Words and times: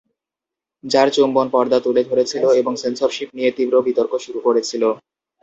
যার 0.83 1.07
চুম্বন 1.15 1.47
পর্দা 1.51 1.77
তুলে 1.85 2.01
ধরেছিল 2.09 2.43
এবং 2.61 2.73
সেন্সরশিপ 2.83 3.29
নিয়ে 3.37 3.51
তীব্র 3.57 3.75
বিতর্ক 3.87 4.13
শুরু 4.25 4.39
করেছিল। 4.47 4.83